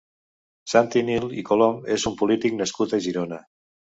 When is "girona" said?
3.09-3.43